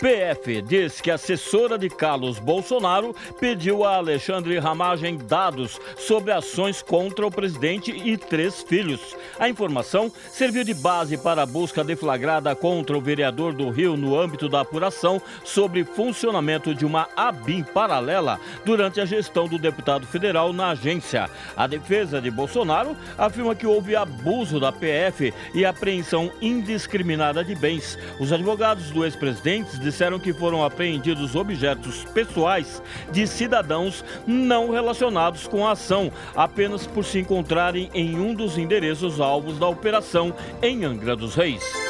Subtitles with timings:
[0.00, 6.80] PF diz que a assessora de Carlos Bolsonaro pediu a Alexandre Ramagem dados sobre ações
[6.80, 9.14] contra o presidente e três filhos.
[9.38, 14.18] A informação serviu de base para a busca deflagrada contra o vereador do Rio no
[14.18, 20.50] âmbito da apuração sobre funcionamento de uma ABIM paralela durante a gestão do deputado federal
[20.50, 21.28] na agência.
[21.54, 27.98] A defesa de Bolsonaro afirma que houve abuso da PF e apreensão indiscriminada de bens.
[28.18, 32.80] Os advogados do ex-presidente disseram que foram apreendidos objetos pessoais
[33.10, 39.20] de cidadãos não relacionados com a ação, apenas por se encontrarem em um dos endereços
[39.20, 40.32] alvos da operação
[40.62, 41.89] em Angra dos Reis.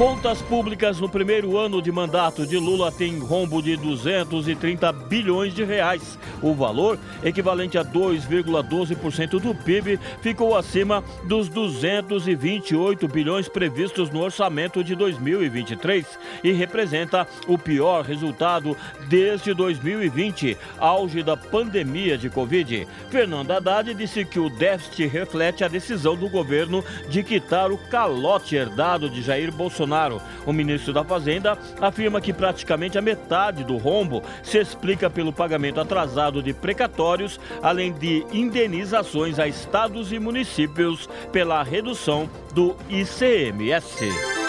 [0.00, 5.62] Contas públicas no primeiro ano de mandato de Lula têm rombo de 230 bilhões de
[5.62, 6.18] reais.
[6.40, 14.82] O valor, equivalente a 2,12% do PIB, ficou acima dos 228 bilhões previstos no orçamento
[14.82, 16.06] de 2023
[16.42, 18.74] e representa o pior resultado
[19.06, 22.88] desde 2020, auge da pandemia de Covid.
[23.10, 28.56] Fernando Haddad disse que o déficit reflete a decisão do governo de quitar o calote
[28.56, 30.22] herdado de Jair Bolsonaro Bolsonaro.
[30.46, 35.80] O ministro da Fazenda afirma que praticamente a metade do rombo se explica pelo pagamento
[35.80, 44.39] atrasado de precatórios, além de indenizações a estados e municípios pela redução do ICMS.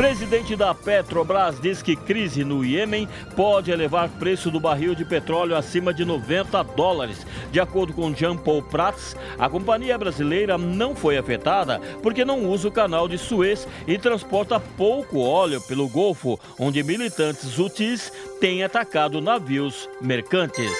[0.00, 3.06] Presidente da Petrobras diz que crise no Iêmen
[3.36, 7.26] pode elevar preço do barril de petróleo acima de 90 dólares.
[7.52, 12.68] De acordo com Jean Paul Prats, a companhia brasileira não foi afetada porque não usa
[12.68, 19.20] o canal de Suez e transporta pouco óleo pelo Golfo, onde militantes Houthis têm atacado
[19.20, 20.72] navios mercantes.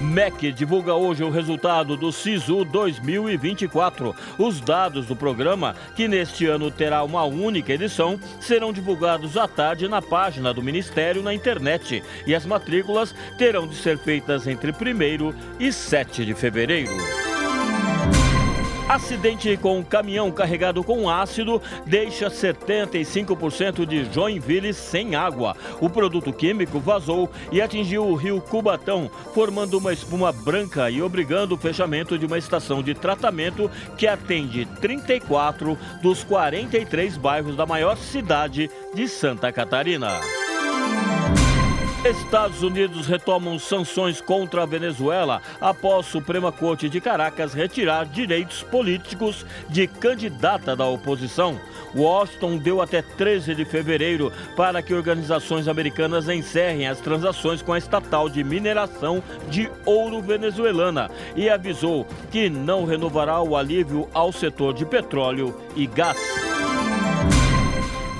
[0.00, 4.14] MEC divulga hoje o resultado do SISU 2024.
[4.38, 9.88] Os dados do programa, que neste ano terá uma única edição, serão divulgados à tarde
[9.88, 15.34] na página do Ministério na internet e as matrículas terão de ser feitas entre 1
[15.58, 17.15] e 7 de fevereiro.
[18.88, 25.56] Acidente com um caminhão carregado com ácido deixa 75% de Joinville sem água.
[25.80, 31.56] O produto químico vazou e atingiu o rio Cubatão, formando uma espuma branca e obrigando
[31.56, 37.96] o fechamento de uma estação de tratamento que atende 34 dos 43 bairros da maior
[37.96, 40.45] cidade de Santa Catarina.
[42.08, 49.44] Estados Unidos retomam sanções contra a Venezuela após Suprema Corte de Caracas retirar direitos políticos
[49.68, 51.58] de candidata da oposição.
[51.96, 57.78] Washington deu até 13 de fevereiro para que organizações americanas encerrem as transações com a
[57.78, 64.74] estatal de mineração de ouro venezuelana e avisou que não renovará o alívio ao setor
[64.74, 66.55] de petróleo e gás.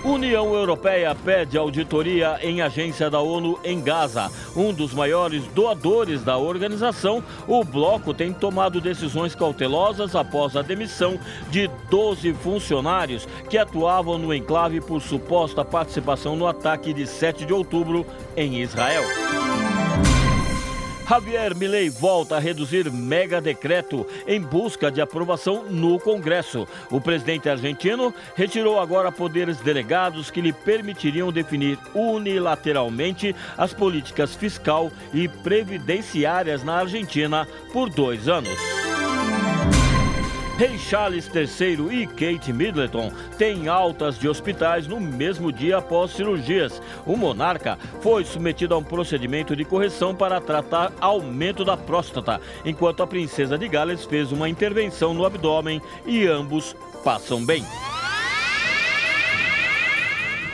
[0.06, 4.30] União Europeia pede auditoria em agência da ONU em Gaza.
[4.54, 11.18] Um dos maiores doadores da organização, o bloco tem tomado decisões cautelosas após a demissão
[11.50, 17.52] de 12 funcionários que atuavam no enclave por suposta participação no ataque de 7 de
[17.52, 18.06] outubro
[18.36, 19.02] em Israel.
[21.08, 26.66] Javier Milei volta a reduzir mega decreto em busca de aprovação no Congresso.
[26.90, 34.90] O presidente argentino retirou agora poderes delegados que lhe permitiriam definir unilateralmente as políticas fiscal
[35.14, 38.85] e previdenciárias na Argentina por dois anos.
[40.56, 46.80] Rei Charles III e Kate Middleton têm altas de hospitais no mesmo dia após cirurgias.
[47.04, 53.02] O monarca foi submetido a um procedimento de correção para tratar aumento da próstata, enquanto
[53.02, 56.74] a princesa de Gales fez uma intervenção no abdômen e ambos
[57.04, 57.62] passam bem.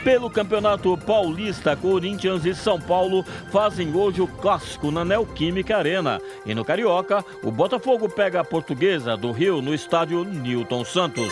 [0.03, 6.19] Pelo Campeonato Paulista, Corinthians e São Paulo fazem hoje o clássico na Neoquímica Arena.
[6.45, 11.31] E no Carioca, o Botafogo pega a Portuguesa do Rio no estádio Newton Santos.